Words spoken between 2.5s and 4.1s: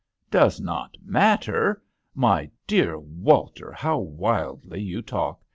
dear Walter, how